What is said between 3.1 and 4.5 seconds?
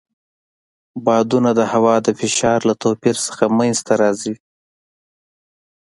څخه منځته راځي.